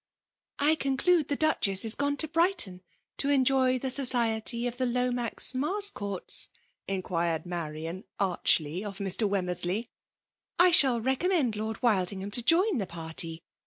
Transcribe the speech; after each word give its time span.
»'''I 0.59 0.79
conclude 0.79 1.27
the 1.27 1.35
I>uchcs8isgonetoBrigh* 1.35 2.55
ton 2.55 2.81
to 3.17 3.27
ei^y 3.27 3.79
the 3.79 3.91
society 3.91 4.65
of 4.65 4.79
the 4.79 4.87
Lomax 4.87 5.53
Mars 5.53 5.91
courts?" 5.91 6.49
inquired 6.87 7.43
Mivrian 7.43 8.05
archly 8.19 8.83
of 8.83 8.97
Mr. 8.97 9.29
Wemmersley.'' 9.29 9.89
I 10.59 10.71
shall 10.71 10.99
recommend 10.99 11.55
Lord 11.55 11.81
WildinghAUi 11.81 12.31
to 12.31 12.41
join 12.41 12.79
the 12.79 12.87
party 12.87 13.43